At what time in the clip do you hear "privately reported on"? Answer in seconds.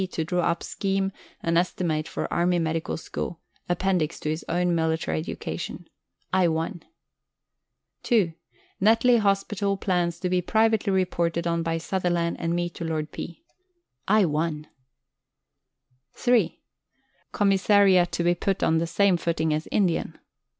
10.41-11.61